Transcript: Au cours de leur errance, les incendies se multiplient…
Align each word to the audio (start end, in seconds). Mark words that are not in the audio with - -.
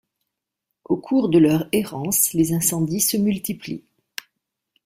Au 0.85 0.97
cours 0.97 1.29
de 1.29 1.37
leur 1.37 1.69
errance, 1.73 2.33
les 2.33 2.53
incendies 2.53 3.01
se 3.01 3.17
multiplient… 3.17 3.85